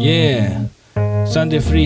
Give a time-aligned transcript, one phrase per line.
[0.00, 0.70] Yeah.
[1.26, 1.84] サンデーフリ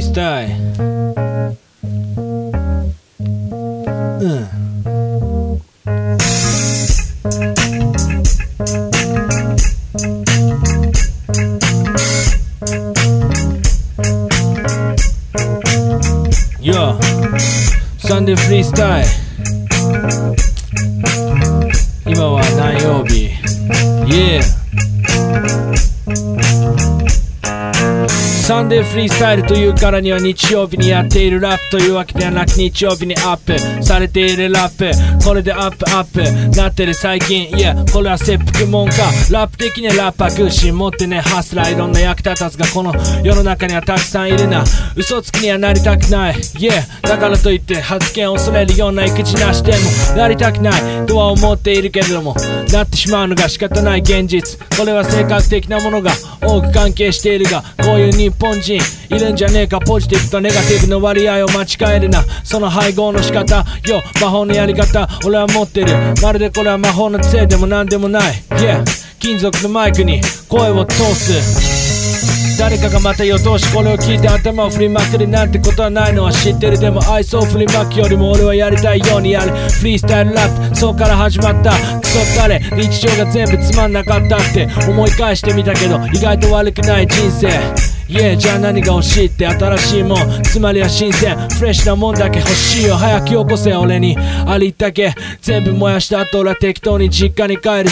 [28.75, 34.91] サンデーフリースタイルというからには日曜日にやっているラップというわけではなく日曜日にアップされているラップ。
[35.25, 36.57] これでアップアップ。
[36.57, 37.51] なってる最近。
[37.57, 38.97] いやこれは切腹もんか。
[39.31, 42.93] ラップ的にはラッパー空心持ってねハスラーいろんな役立たずがこの
[43.23, 44.65] 世の中にはたくさんいるな。
[44.97, 46.35] 嘘つきにはなりたくない。
[46.35, 51.07] Yeah だからといって発言を恐れるような育児なしでもなりたくない。
[51.07, 52.35] とは思っているけれども
[52.73, 54.59] なってしまうのが仕方ない現実。
[54.77, 56.11] これは性格的なものが
[56.43, 58.81] 多く関係しているがこういう日本人人。
[59.11, 62.25] いるんじゃねえかポジティブとネガティブの割合を間違えるな。
[62.43, 63.65] その配合の仕方。
[63.87, 65.09] よ魔法のやり方。
[65.25, 65.95] 俺は持ってる。
[66.23, 68.23] まるでこれは魔法の杖でもなんでもない。
[68.51, 68.83] Yeah
[69.21, 70.21] 金属のマイクに。
[70.49, 72.59] 声を通す。
[72.59, 76.79] 誰かがまた夜通しこれを聞いて頭を振りまくるなんてことはないのは知ってる。
[76.79, 79.51] でも愛想を振りまくよりも俺はやりたいようにやる。
[79.51, 80.77] フリースタイルラップ。
[80.77, 81.73] そうから始まった。
[82.01, 87.94] クソったれ日常が全部つまんなかったって思い返してみたけど意外と悪くない人生。
[88.09, 92.97] Yeah じゃあ何が欲しいって新しいもんつまりは新鮮フレッシュなもんだけ欲しいよ。
[92.97, 94.17] 早くよこせ俺に。
[94.47, 95.15] ありったけ。
[95.41, 97.91] 全部燃やした後俺は適当に実家に帰るぜ。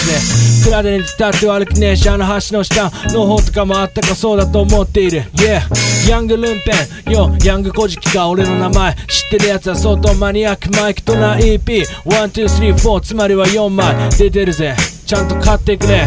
[0.65, 5.23] 蔵で寝てたって悪くねえしあの橋の下の方とかもあったかそうだと思っている。
[5.35, 5.63] Yeah
[6.11, 7.13] ヤングルンペン。
[7.13, 8.95] よヤングコジキが俺の名前。
[8.95, 14.11] 知ってるやつは相当マニアックマイクとな EP1,2,3,4 つまりは4枚。
[14.11, 14.77] 出てるぜ。
[15.07, 16.07] ちゃんと買ってくれ。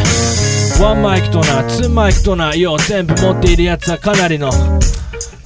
[0.82, 4.52] ワンマイクとな、ツーマイクとな、よ全部持っているやつはかなりの、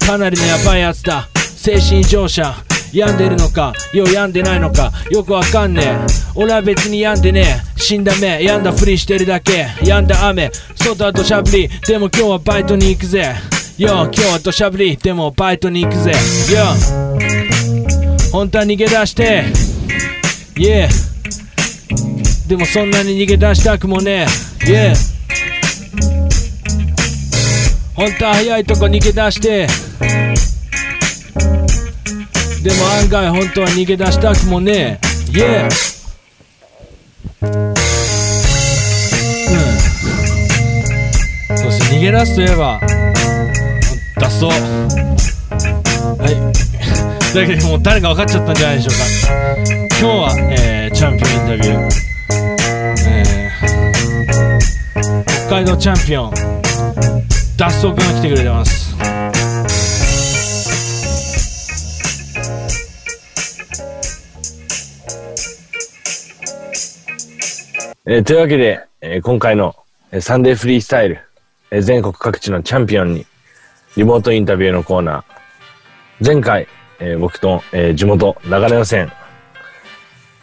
[0.05, 1.29] かなりのやばいやつだ。
[1.35, 2.55] 精神異常者。
[2.91, 5.97] 病んでるのか、よ病んでないのか、よくわかんねえ。
[6.33, 7.79] 俺は別に病んでねえ。
[7.79, 9.67] 死んだ目、病んだふりしてるだけ。
[9.83, 11.69] 病んだ雨、外は土砂降り。
[11.87, 13.35] でも今日はバイトに行くぜ。
[13.77, 14.97] よ、今日は土砂降り。
[14.97, 16.11] でもバイトに行くぜ。
[16.11, 16.17] よ、
[18.31, 19.43] 本当は逃げ出して。
[20.55, 20.89] Yeah。
[22.47, 24.25] でもそんなに逃げ出したくもね
[24.65, 24.93] え。
[24.93, 25.18] Yeah。
[27.99, 29.67] 本当は早いとこ逃げ出して。
[32.63, 35.07] でも案外本当は逃げ出したくもねえ。
[35.33, 35.65] Yeah
[37.41, 37.75] うん。
[41.57, 42.79] そして逃げ出すといえば
[44.15, 44.53] 脱走は
[46.31, 47.35] い。
[47.35, 49.03] だけどもう誰か分かっちゃったんじゃないでしょうか。
[49.99, 51.89] 今日は、えー、チャンピオンインタビュー、
[53.09, 56.58] えー、北海道チャンピオン。
[57.59, 58.95] 脱走くんが来てくれてます
[68.05, 69.75] えーというわけで、えー今回の、
[70.13, 71.19] えーサンデーフリースタイル、
[71.69, 73.25] えー全国各地のチャンピオンに
[73.97, 76.25] リモートインタビューのコーナー。
[76.25, 76.65] 前回、
[77.01, 79.11] えー僕と、えー地元長野予選、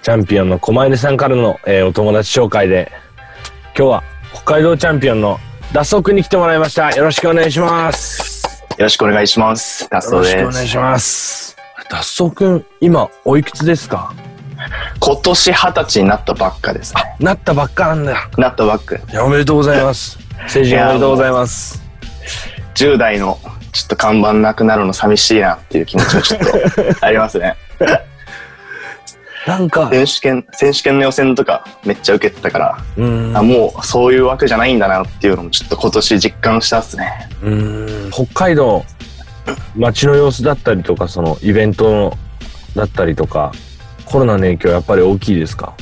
[0.03, 2.93] チャンピオンの狛犬さんからの、えーお友達紹介で、
[3.75, 5.39] 今日は北海道チャンピオンの
[5.73, 6.91] 脱走くんに来てもらいました。
[6.93, 8.47] よろしくお願いします。
[8.79, 9.89] よろしくお願いします。
[9.91, 10.45] ダストよろしです。
[10.45, 11.57] くお願いします。
[11.91, 14.13] 脱走くん、今、おいくつですか？
[15.01, 17.17] 今年二十歳になったばっかですね。
[17.21, 18.31] なったばっかなんだ。
[18.39, 18.97] なったばっか。
[19.23, 20.19] おめでとうございます。
[20.49, 21.83] 成人おめでとうございます。
[22.75, 23.39] 10代の
[23.73, 27.57] ちょっと看板なくなるの寂しいなっていう気持ちがちょっとありますね。
[29.47, 33.37] なんか、選手権、選手権の予選とかめっちゃ受けてたから、うん。
[33.37, 37.29] あもうそういうわけじゃないんだなっていうのもちょっと今年実感したっすね。
[37.43, 38.11] うーん。
[38.11, 38.85] 北海道
[39.79, 42.17] 街の様子だったりとかそのイベント
[42.75, 43.53] だったりとか
[44.05, 45.75] コロナの影響やっぱり大きいですか？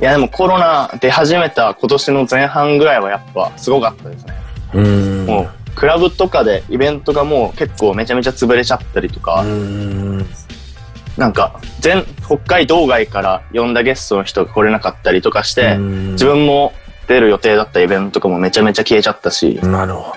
[0.00, 4.34] いやでもコロナ出始めた今年の前半ぐらいはやっぱすごかったですね。
[4.74, 5.26] うーん。
[5.26, 10.26] もうクラブとかでイベントがもう結構めちゃめちゃ潰れちゃったりとか、うーん
[11.16, 16.72] なんか全北海道外から呼んだゲストの人が来れなかったりとかして、自分も
[17.06, 20.12] 出る予定だったイベントとかもめちゃめちゃ消えちゃったし、なるほ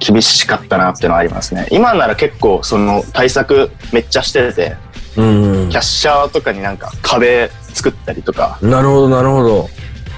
[0.00, 1.66] 厳しかったなっていうのはありますね。
[1.70, 4.76] 今なら結構その対策めっちゃしてて、
[5.14, 9.68] キャッシャーとかになんか壁作ったりとか、なるほどなるほど。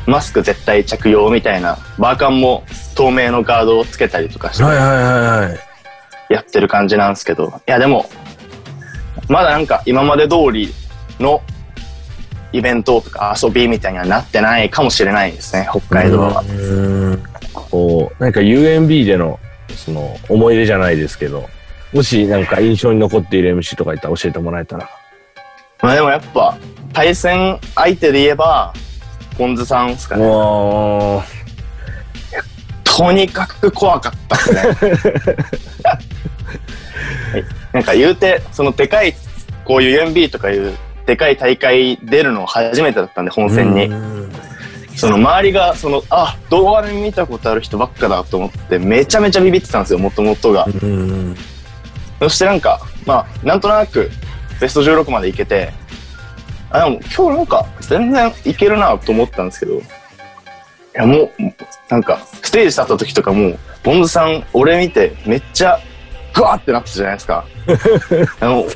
[0.07, 2.65] マスク絶対着用みたいな、バーカンも
[2.95, 5.59] 透明のガードをつけたりとかしてはいはいはいはい。
[6.31, 8.11] やってる感じなんですけど、いやでも、
[9.29, 10.73] まだなんか今まで通り
[11.21, 11.43] の
[12.53, 16.43] イベントとか遊びみたいにはなってないかもしれないですね、北海道は。
[16.43, 17.21] う
[17.53, 19.39] こうなんか UMB での
[19.79, 21.49] その、思い出じゃないですけど、
[21.93, 24.91] もしなんか印象に残っている MC とかいたら教えてもらえたら。
[25.81, 26.59] まあでもやっぱ、
[26.93, 28.75] 対戦相手で言えば、
[29.37, 30.25] ポンズさんですかね。
[32.85, 34.63] とにかく怖かったですね。
[37.33, 37.45] はい
[37.79, 39.15] なんか言うて、そのでかい、
[39.65, 40.77] こういう UMB とかいう
[41.07, 43.85] でかい大会出るの初めてだったんで、本戦に。
[43.87, 44.33] うん
[44.97, 50.67] その周りが、その、あ、動画で見たことある人ばっかだと思って、めちゃめちゃビビってたんですよ、もともとが。
[50.67, 51.37] うん
[52.19, 54.11] そしてなんか、まあ、なんとなく、
[54.61, 55.73] ベスト16まで行けて、
[56.71, 59.83] あ、でも今日なんか、全然いけるなと思ったんですけど、い
[60.95, 61.31] やもう、
[61.89, 65.79] なんか、ステージ立った時とかもう、ボンズさん、俺見て、めっちゃ、
[66.39, 67.45] グワーってなってたじゃないですか。
[68.41, 68.69] あの、う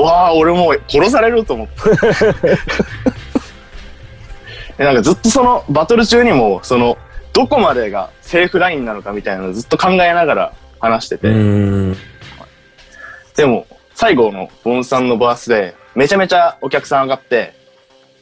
[0.00, 1.74] わあ俺もう殺されると思って。
[4.78, 6.96] でなんかずっとその、バトル中にも、その、
[7.34, 11.96] どこまでがセーフラインなのかみたいなのをずっと考えながら話してて、うん
[13.36, 17.52] でも、最後のボンさんのバースで、めちゃめちゃお客さん上がって、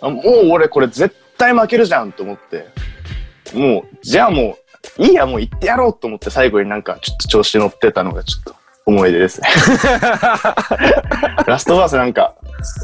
[0.01, 2.67] あもう俺これ絶対負けるじゃんと思って、
[3.55, 4.59] もう、じゃあも
[4.99, 8.58] う、いいや、もう行ってやろうと思って最後になんかちょっと調子乗ってたのがちょっと
[8.89, 9.49] 思い出ですね。
[11.47, 12.33] ラストバースなんか、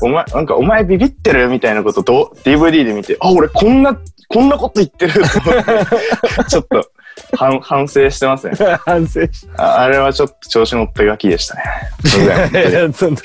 [0.02, 3.98] お前、なんかお前ビビってるみたいなことと DVD で見て、あ、俺こんな、
[4.28, 6.90] こんなこと言ってると思って、 ちょっと
[7.38, 8.54] 反反省してますね。
[8.84, 11.62] 反省しああれはちょっと調子乗ったガキでしたね。
[12.04, 13.20] そんな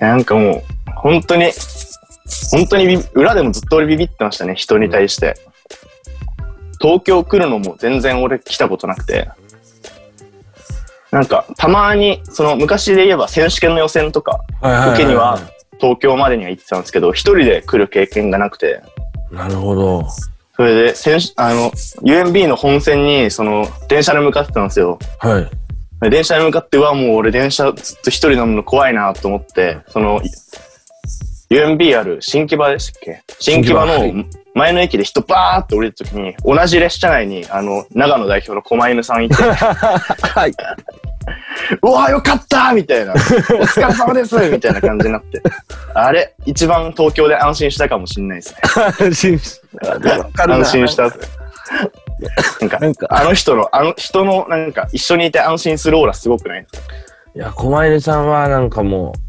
[0.00, 1.52] なんかもう、本当に、
[2.50, 5.34] 本当に裏でもずっと俺ビビってましたね、人に対して。
[6.84, 9.30] 東京来るのも全然俺来たことなくて。
[11.10, 14.40] なんか、たまに、その昔で言えば選手権の予選とか、
[14.92, 15.40] 受けには
[15.80, 18.82] 東京までには行ってたんですけど、一人で来る経験がなくて、
[19.30, 20.06] なるほど。
[20.56, 21.70] それで、選手、あの、
[22.02, 24.98] UMB の本線に、その、電車で向かってたんですよ。
[25.18, 25.48] はい。
[26.02, 30.20] で電車に向かって、うわ、もう俺電車ずっと一人乗るの怖いなと思って、その、
[31.50, 33.22] UMB ある新木場でしたっけ？
[33.38, 34.24] 新木場の
[34.54, 40.52] 前の駅で人バーって降りるときに、同じ列車内に、あの、長野代表の狛犬さんいて、 はい。
[41.82, 45.42] うわ、よかったみたいな、お疲れ様ですみたいな感じになって。
[45.94, 48.60] あれ、一番東京で安心したかもしれないですね。
[49.00, 49.60] 安心し
[50.36, 51.02] 安心した。
[52.78, 56.66] なんか、あの人の、あの人の、なんか、一緒にいて安心するオーラすごくない？
[57.34, 59.23] いや、狛犬さんはなんかもう、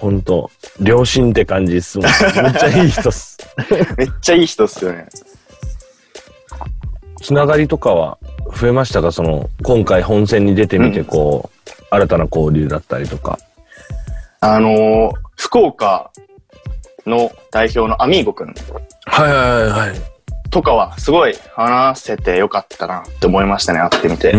[0.00, 0.50] ほんと、
[0.82, 2.06] 良心って感じっすもん。
[2.42, 3.38] めっちゃいい人っす。
[3.98, 5.06] めっちゃいい人っすよね。
[7.22, 8.16] つながりとかは
[8.58, 9.12] 増えましたか？
[9.12, 13.38] その、今回本戦に出てみて、うんこう、新たな交流だったりとか。
[14.40, 16.10] あのー福岡
[17.06, 18.54] の代表のアミーゴくん
[19.06, 20.50] はいはいはい。
[20.50, 24.34] とかはすごい話せてよかったなって思いましたね、会ってみて。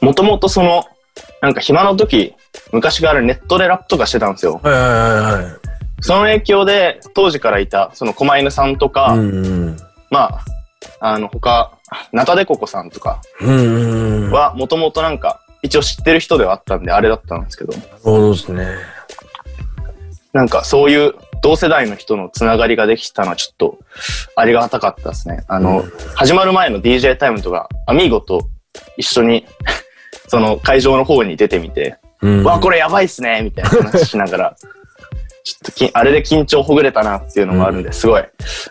[0.00, 0.84] もともとその、
[1.40, 2.34] なんか暇の時、
[2.72, 4.60] 昔からネットでラップとかしてたんですよ。
[4.62, 5.54] はいはいはいはい。
[6.00, 9.76] その影響で当時からいた、その狛犬さんとか、うん。
[10.10, 10.44] まあ、
[11.00, 11.72] あの他、
[12.12, 17.72] ナタデココさんとかはもともとなんか一応知ってる人ではあったんであれだったんですけど、
[18.02, 18.66] ほどですね。
[20.32, 23.78] なんかそういう同世代の人のつながりができたのはちょっと
[24.34, 25.44] ありがたかったですね。
[25.48, 28.48] あの、うん始まる前の DJ タイムとか、アミーゴと
[28.96, 29.46] 一緒に
[30.28, 34.56] その会場の方に出てみて、うんわ、これやばいっすねみたいな話しながら、
[35.44, 38.24] ちょっときあれで緊張ほぐれたなっていうのもあるんで、すごい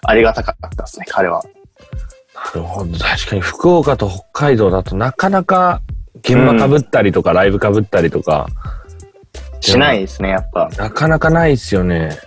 [0.03, 1.43] ありがたかったですね、彼は。
[2.33, 2.97] なるほど。
[2.97, 5.81] 確かに福岡と北海道だとなかなか
[6.19, 8.47] 現場被ったりとか、ライブ被ったりとか、
[9.59, 10.69] しないですね、やっぱ。
[10.77, 12.17] なかなかないっすよね。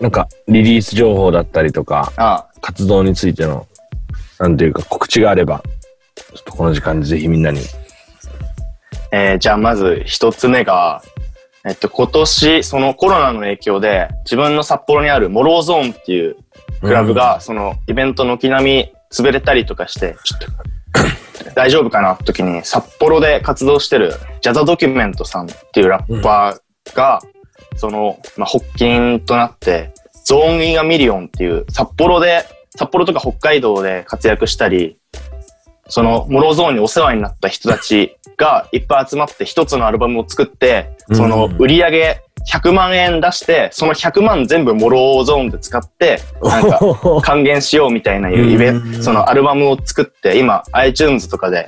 [0.00, 3.66] なんかリリース情報だったりとか、あ活動についての、
[4.38, 5.62] なんていうか告知があれば、
[6.14, 7.60] ちょっとこの時間でぜひみんなに。
[9.12, 11.02] えーじゃあまず一つ目が、
[11.64, 16.36] えっと、今年、そのコロナの影響で、自分の札幌にあるモローゾーンっていう
[16.80, 20.40] クラブが、そのイベントの軒並み潰れたりとかして、ちょっ
[21.44, 27.20] と大丈夫かなって時に、札幌で活動してるジャザドキュメントさんっていうラッパーが、
[27.76, 29.92] その、まあ、発起となって、
[30.24, 32.44] ゾーン・イン・ア・ミリオンっていう札幌で、
[32.76, 34.98] 札幌とか北海道で活躍したり、
[35.88, 46.80] その、モローゾーンにお世話になった人たちがいっぱい集まって一つのアルバムを作って、そのうん売り上げ100万円出して、その100万全部モローゾーンで使って、なんか
[47.22, 51.66] 還元しようみたいないうイベンうんト、そのアルバムを作って、今 iTunes とかで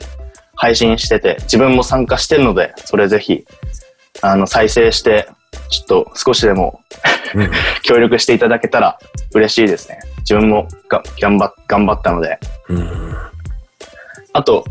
[0.55, 3.45] 配信してて、自分も参加してるので、それぜひ、
[4.23, 5.29] あの、再生して、
[5.71, 6.81] ちょっと少しでも
[7.35, 7.51] うん。
[7.83, 8.99] 協力していただけたら
[9.35, 9.99] 嬉しいですね。
[10.19, 13.17] 自分もが頑張っ頑張ったので、うん。
[14.33, 14.65] あと、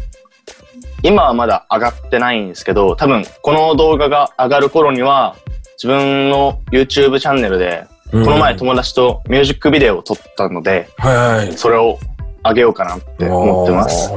[1.03, 5.35] 今はまだ上がってないんですけど、多分この動画が上がる頃には、
[5.81, 11.53] 自分の YouTube チャンネルで、ここの前友達とミュージックビデオを撮ったので、はいはい。
[11.53, 11.99] それを
[12.43, 14.11] 上げようかなって思ってます。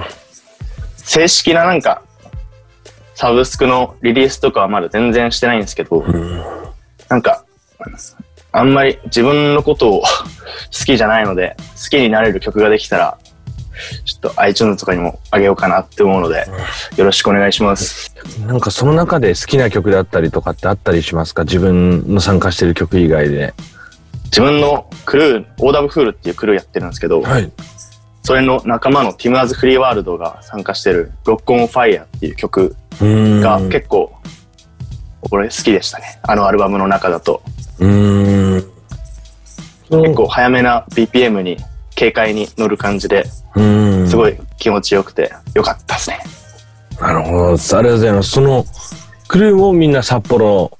[0.96, 2.02] 正式ななんか、
[3.14, 6.42] サブスクのリリースとかはまだ全然してないんですけど、うん。
[7.08, 7.44] なんか、
[8.52, 10.02] あんまり自分のことを
[10.76, 13.18] 好きじゃないので、好きになれる曲ができたら、
[14.04, 16.46] ちょっと iTunes とかにもあげようかなって思うので、
[16.96, 18.14] よろしくお願いします。
[18.46, 21.44] なんかその中で好きな曲だったりとかってあったりしますか？
[21.44, 23.54] 自分の参加してる曲以外で。
[24.24, 27.52] 自分のクルー、オーダブフールっていうクルーやってるんですけど、はい。
[28.22, 33.40] それの仲間のティム・アズ・フリーワールドが参加してるロック・オン・ファイヤーっていう曲うん。
[33.40, 34.12] が結構、
[35.30, 36.20] 俺好きでしたね。
[36.22, 37.42] あのアルバムの中だと。
[37.78, 38.64] うん。
[39.90, 41.58] 結構早めな BPM に
[41.98, 44.08] 軽快に乗る感じで、うん。
[44.08, 46.18] すごい気持ちよくてよかったですね。
[47.00, 47.46] なるほど。
[47.46, 48.30] ありがとうございます。
[48.30, 48.64] その、
[49.28, 50.76] クルーもみんな札幌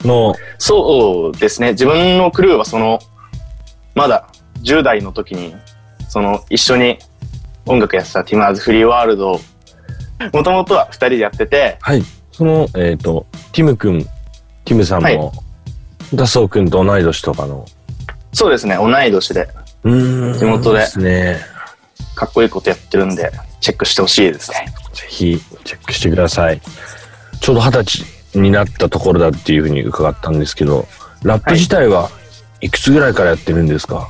[0.00, 1.72] の、そうですね。
[1.72, 2.98] 自分のクルーはその、
[3.94, 4.28] まだ
[4.62, 5.54] 10代の時に、
[6.08, 6.98] その一緒に
[7.66, 9.40] 音楽やってたティマーズ・フリーワールドを、
[10.32, 12.02] もともとは2人でやってて、はい。
[12.32, 14.04] その、えっ、と、ティム君、
[14.64, 15.44] ティムさんも、はい
[16.12, 17.64] ダソウ君と同い年とかの？
[18.32, 21.40] そうですね、同い年でうん地元でですね。
[22.14, 24.72] かっこいいことやってるんで、チェックしてほしいですね。
[24.94, 26.60] ぜひ、チェックしてください。
[27.40, 30.86] ちょうど二十歳になったところだっていうふうに伺ったんですけど、
[31.22, 32.10] ラップ自体は
[32.60, 34.08] いくつぐらいからやってるんですか、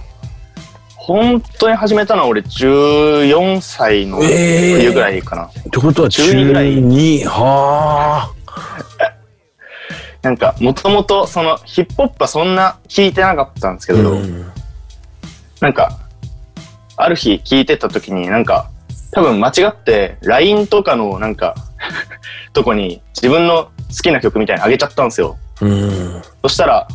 [0.96, 5.44] 本当に始めたのは俺14歳のえー冬ぐらいかな。
[5.46, 9.14] ってことは中中二ぐらい2、はあ。
[10.22, 14.53] なんか、もともとそのヒップホップはそんな聞いてなかったんですけど、うん
[15.60, 15.98] なんか、
[16.96, 18.70] ある日聞いてた時になんか、
[19.12, 21.54] 多分間違って LINE とかのなんか、
[22.52, 23.70] とこに自分の好
[24.02, 25.38] きな曲みたいにあげちゃったんですよ。
[25.60, 26.22] うん。
[26.42, 26.88] そしたら、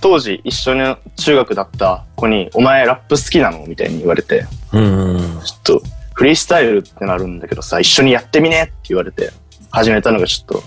[0.00, 5.40] 当時一緒に中学だった子に、お前ラップ好きなのみたいに言われて、うん。
[5.44, 5.82] ちょっと
[6.14, 9.32] フリースタイルってなるんだけどさ、一緒にやってみねって言われて、
[9.70, 10.64] 始めたのがちょっと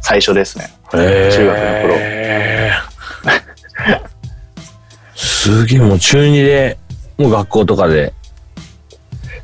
[0.00, 0.72] 最初ですね。
[0.94, 2.87] えー、中学の頃
[5.48, 6.76] すげえ、もう中2で、
[7.16, 8.12] もう学校とかで。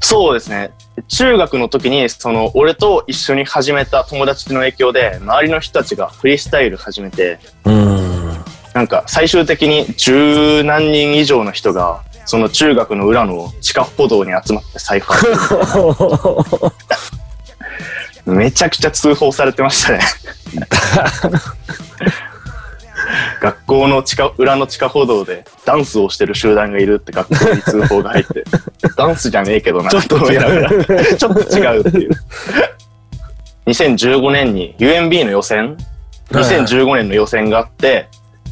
[0.00, 0.70] そうですね。
[1.08, 8.37] 中学の時に、その、俺と一緒に始めた友達の影響で、周りの人たちがフリースタイル始めて、うん。
[8.75, 20.00] なんか最終的に十何人以上の人が、その中学の裏の地下歩道に集まってサイファーする めちゃくちゃ通報されてましたね。
[23.40, 28.44] 学校の地下、裏の地下歩道でダンスをしてる集団がいるって学校に通報が入って、
[28.97, 31.16] ダンスじゃねえけどな、ちょっと違う。
[31.16, 32.11] ちょっと違うっていう。
[33.66, 35.76] 2015年に UMB の予選、
[36.30, 38.09] 2015年の予選があって、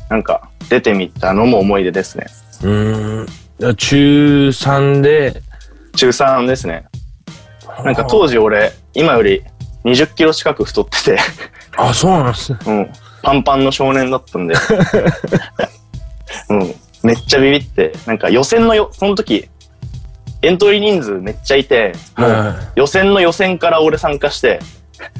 [0.08, 2.26] なんか出てみたのも思い出ですね。
[2.62, 3.26] うん。
[3.76, 5.42] 中3で、
[5.96, 6.86] 中3ですね。
[7.84, 9.42] なんか当時俺、今より
[9.84, 11.18] 20キロ近く太ってて、
[11.76, 12.58] あ、そうなんですね。
[12.66, 12.92] うん、
[13.22, 14.54] パンパンの少年だったんで、
[16.50, 19.48] うん、めっちゃビビって、なんか予選のよ、その時、
[20.42, 24.60] エントリー人数めっちゃいて、もうは予選の予選から俺参加して、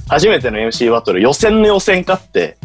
[0.09, 2.59] 初めての MC バトル、予選の予選勝って、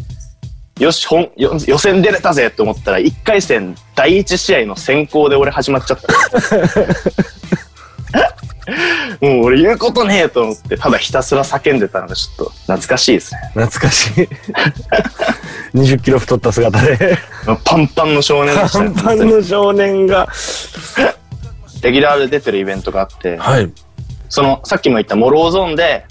[0.78, 6.08] よし、本よ予選出れたぜって思ったら、1回戦第1試合の先行で俺始まっちゃった。
[9.20, 13.40] もう俺言うことねえと思って、ただひたすら叫んでたのがちょっと懐かしいですね。
[13.56, 13.58] い。
[13.60, 14.28] 懐かしい。
[15.78, 17.18] 20キロ太った姿で。
[17.64, 18.90] パンパンの少年でしたね。
[18.94, 20.28] パンパンの少年が。
[21.82, 23.70] レギュラーで出てるイベントがあって、はい。
[24.28, 26.04] そのさっきも言ったモローゾーンで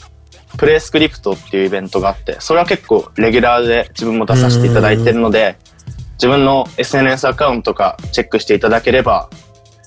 [0.57, 5.57] プレイスクリプトっていうイベントがあってそれは結構レギュラーで自分も出させていただいてるので
[6.13, 9.29] 自分の SNS アカウントとかチェックしていただければ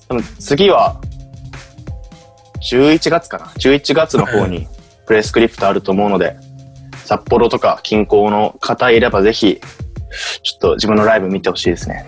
[0.08, 1.00] 多分次は
[2.62, 3.46] 11月かな。
[3.46, 4.66] 11月の方に
[5.06, 6.36] プレイスクリプトあると思うので
[7.04, 9.60] 札幌とか近郊の方いればぜひ
[10.42, 12.06] ちょっと自分のライブ見てほしいですね。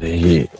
[0.00, 0.50] ぜひ。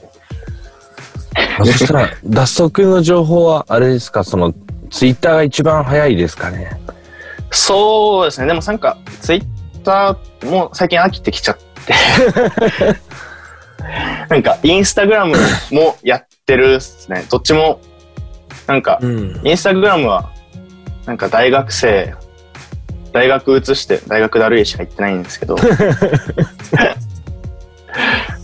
[1.59, 4.55] あそしたら、 脱足の情報は、あれですか、その、
[4.91, 6.71] ツイッターが一番早いですかね？
[7.51, 8.47] そうですね。
[8.47, 9.45] でもなんかツイッ
[9.85, 11.95] ターも最近飽きてきちゃって。
[14.29, 15.37] なんかインスタグラム
[15.71, 17.25] もやってるっすね。
[17.31, 17.81] どっちも
[18.67, 19.41] なんかん。
[19.47, 20.31] インスタグラムは
[21.07, 22.15] なんか大学生
[23.13, 25.57] 大学移して大学だるいしか行ってないんですけど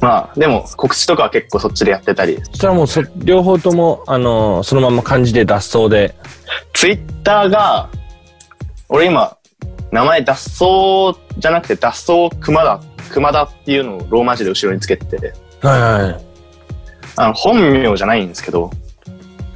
[0.01, 6.17] まあ、でも告知とかは結構そっちでやってたり、そしたらもうそ、両方とも、あのーそのまま漢字で脱走で。
[6.73, 7.89] ツイッターが、
[8.89, 9.37] 俺今、
[9.93, 12.81] 名前脱走じゃなくて脱走熊田、
[13.13, 16.25] 熊田っていうのをローマ字で後ろにつけてて、はいはい。
[17.17, 18.73] あの、本名じゃないんですけど、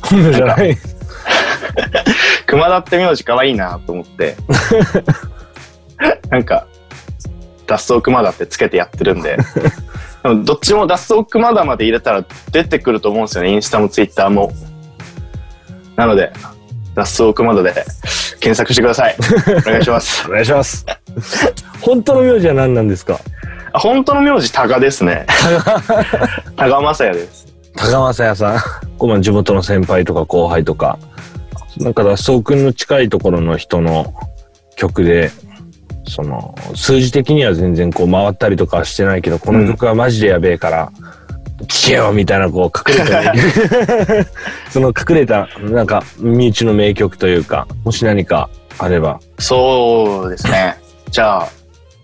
[0.09, 0.77] じゃない。
[2.47, 4.37] 熊田って名字可愛いなと思って、
[6.31, 6.67] なんか、
[7.67, 9.37] 脱走熊田ってつけてやってるんで、
[10.23, 14.53] でもどっちも脱走熊田まで入れたら出てくると思うんですよね、インスタもツイッターも。
[15.97, 16.33] なので、
[16.95, 17.73] 脱走熊田で
[18.41, 19.17] 検索してください。
[19.67, 20.33] お願いします お。
[20.33, 20.87] 願いします。
[21.81, 23.19] 本当の名字は何なんですか？
[23.73, 25.27] あ本当の名字、タガですね。
[26.57, 27.46] タガマサヤです。
[27.77, 28.59] 高正也さん。
[28.99, 30.99] こう地元の先輩とか後輩とか。
[31.79, 34.15] なんか脱走くんの近いところの人の
[34.77, 35.31] 曲で、
[36.09, 40.91] その、数字的には全然こう回ったりとかはしてないけど、この曲はマジでやべえから、
[41.69, 43.33] 聴けよみたいなこう隠れた
[44.71, 49.21] その隠れた、なんか身内の名曲というか、もし何かあれば。
[49.39, 50.77] そうですね。
[51.11, 51.49] じゃあ、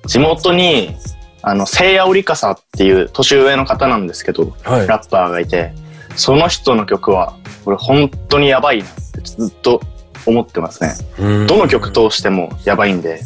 [0.06, 0.96] 地元に、
[1.42, 5.74] あの、聖夜織笠っていう年上の方なんですけど、はいラッパーがいて、
[6.16, 9.80] その人の曲は、これ本当にやばいなってずっと
[10.24, 10.94] 思ってますね。
[11.46, 13.20] どの曲通してもやばいんで、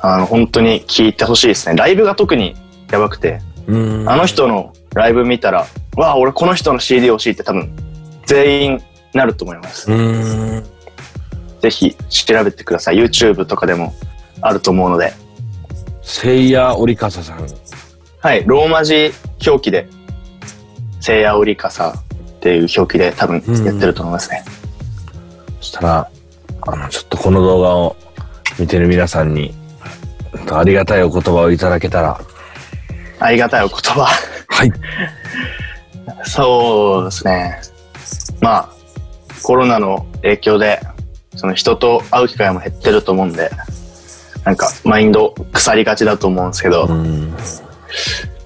[0.00, 1.76] あの、本当に聴いてほしいですね。
[1.76, 2.54] ライブが特に
[2.90, 7.72] やばくて、うんあの人のライブ見たら、わあ、俺この人の CD 欲しいって多分、
[8.26, 8.82] 全員
[9.14, 9.90] なると思います。
[9.90, 10.64] うん。
[11.60, 12.96] ぜひ調べてください。
[12.96, 13.94] YouTube とかでも
[14.40, 15.12] あると思うので。
[16.02, 17.46] 聖夜織笠さん。
[18.20, 19.12] はい、ローマ字
[19.46, 19.88] 表記で、
[21.00, 22.02] 聖夜織笠っ
[22.40, 24.44] ていう表記で多分やってると思いますね。
[25.60, 26.10] そしたら、
[26.62, 27.96] あの、ちょっとこの動画を
[28.58, 29.54] 見てる皆さんに、
[30.50, 32.20] ありがたいお言葉をいただけたら、
[33.18, 34.04] ありがたいお言葉。
[34.48, 34.72] はい。
[36.24, 37.60] そうですね。
[38.40, 38.68] まあ、
[39.42, 40.80] コロナの影響で、
[41.36, 43.50] その人と会う機会も減ってると思うんで、
[44.44, 47.34] なんかマインド腐りがちだと思うんですけど、うん。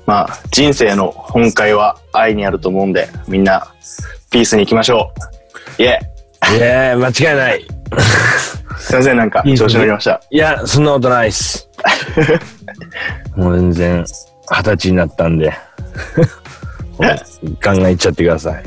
[0.07, 3.73] まあ、人生の本会は愛にあると思うんで、みんな、
[4.31, 5.13] ピースに行きましょ
[5.79, 5.83] う。
[5.83, 5.99] イェ
[6.55, 7.67] イいやー、間違いない。
[8.79, 10.21] すいません、なんか調子乗りました。
[10.31, 11.69] いや、そんなことないっす。
[13.35, 14.05] もう全然、
[14.49, 15.53] 二十歳になったんで、
[17.61, 18.63] ガンガンいっちゃってください。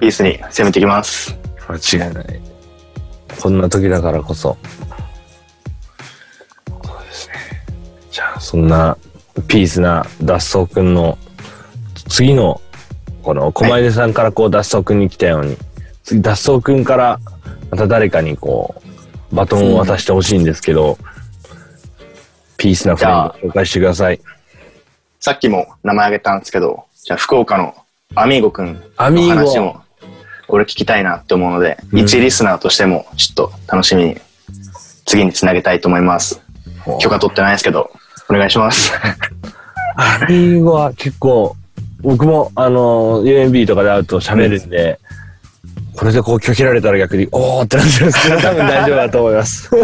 [0.00, 1.36] ピースに攻めてきます。
[1.68, 2.40] 間違いない。
[3.40, 4.56] こんな時だからこそ。
[8.16, 8.96] じゃあ、そんな
[9.46, 11.18] ピースな脱走くんの
[12.08, 12.62] 次の、
[13.22, 15.58] この狛出さんからこう脱走くんに来たように、
[16.02, 17.20] 次脱走くんから
[17.70, 18.74] また誰かにこ
[19.30, 20.96] う、バトンを渡してほしいんですけど、
[22.56, 24.20] ピースなフレンド紹介してください。
[25.20, 27.74] さっきも名前挙げたんですけど、じゃあ福岡の
[28.14, 29.34] アミーゴくんアミーゴ。
[29.34, 29.82] の話も、
[30.48, 31.98] 俺聞きたいなって思うので、うん。
[31.98, 34.16] 一リスナーとしても、ちょっと楽しみに、
[35.04, 36.40] 次につなげたいと思います。
[36.98, 37.90] 許可取ってないですけど、
[38.28, 38.92] お願いします。
[39.96, 41.56] アミーゴは結構、
[42.00, 45.00] 僕も、あの、UMB とかで会うと喋るんで、
[45.96, 49.70] これでこう拒否られたら逆に、おーってなってるんですけど、多分大丈夫だと思います。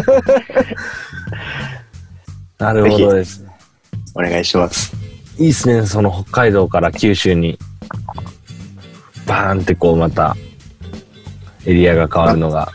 [2.59, 3.45] なるほどです。
[4.15, 4.95] お願いします。
[5.39, 7.59] いいっすね、その北海道から九州に、
[9.27, 10.37] バーンってこうまた、
[11.65, 12.71] エリアが変わるのが。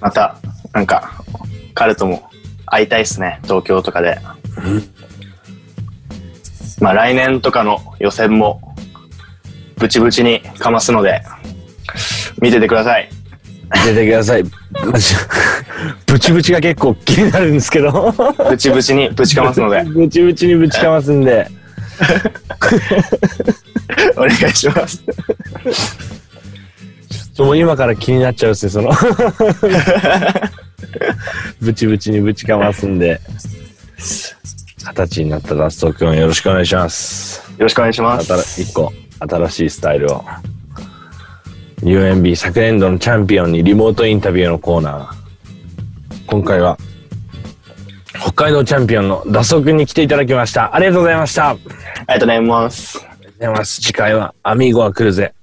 [0.00, 0.36] また、
[0.72, 1.12] なんか、
[1.74, 2.25] 彼とも
[2.66, 4.18] 会いたいっすね、東京とかで。
[6.80, 8.60] まあ来年とかの予選も、
[9.76, 11.22] ブチブチにかますので、
[12.40, 13.08] 見ててください。
[13.86, 14.44] 出てください。
[16.06, 18.14] ブチブチが結構気になるんですけど。
[18.48, 21.48] ブチブチにぶちかますので、 ブチブチにぶちかますんで。
[24.16, 25.02] お願いします。
[27.38, 28.90] もう今から気になっちゃうっすね、その。
[31.60, 33.20] ブチブチにぶちかますんで。
[34.78, 37.50] 二十歳になったラスト君よろしくお願いします。
[37.52, 38.62] よろしくお願いしま新す。
[38.62, 40.24] 一個、新しいスタイルを。
[41.82, 46.26] UMB 昨年度のチャンピオンにリモートインタビューのコーナー。
[46.26, 46.78] 今回は、
[48.20, 50.74] 北海道チャンピオンの脱走君に来ていただきました。
[50.74, 51.50] ありがとうございました。
[51.50, 52.98] ありがとうありがとうございます。
[52.98, 53.80] ございます。
[53.80, 55.34] 次回は、アミーゴは来るぜ。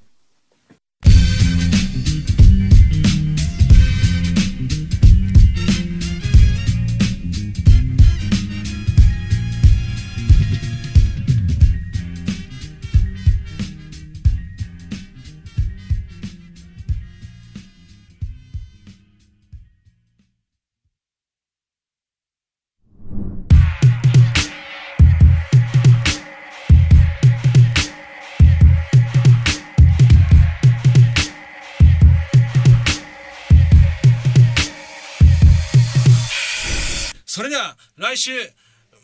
[38.24, 38.32] 週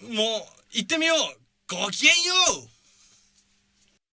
[0.08, 1.18] も行ってみよう。
[1.68, 2.79] ごきげんよう。